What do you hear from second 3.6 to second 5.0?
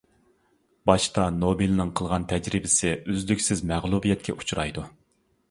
مەغلۇبىيەتكە ئۇچرايدۇ.